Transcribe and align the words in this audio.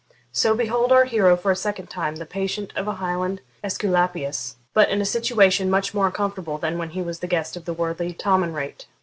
So 0.31 0.55
behold 0.55 0.91
our 0.91 1.05
hero 1.05 1.37
for 1.37 1.51
a 1.51 1.55
second 1.55 1.91
time 1.91 2.15
the 2.15 2.25
patient 2.25 2.73
of 2.75 2.87
a 2.87 2.93
Highland 2.93 3.41
Esculapius, 3.63 4.55
but 4.73 4.89
in 4.89 4.99
a 4.99 5.05
situation 5.05 5.69
much 5.69 5.93
more 5.93 6.07
uncomfortable 6.07 6.57
than 6.57 6.79
when 6.79 6.89
he 6.89 7.03
was 7.03 7.19
the 7.19 7.27
guest 7.27 7.55
of 7.55 7.65
the 7.65 7.73
worthy 7.73 8.11
Tomanrait. 8.11 8.87